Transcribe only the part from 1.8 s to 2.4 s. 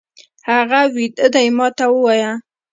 ووايه!